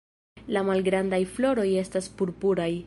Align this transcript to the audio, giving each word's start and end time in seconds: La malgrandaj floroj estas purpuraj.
La 0.55 0.63
malgrandaj 0.69 1.21
floroj 1.37 1.69
estas 1.87 2.13
purpuraj. 2.23 2.71